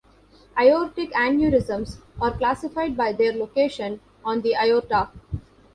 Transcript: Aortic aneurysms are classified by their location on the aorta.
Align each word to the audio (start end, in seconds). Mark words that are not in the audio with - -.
Aortic 0.57 1.11
aneurysms 1.11 1.97
are 2.19 2.35
classified 2.35 2.97
by 2.97 3.13
their 3.13 3.33
location 3.33 3.99
on 4.25 4.41
the 4.41 4.55
aorta. 4.55 5.09